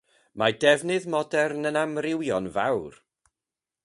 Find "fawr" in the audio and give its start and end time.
2.57-2.97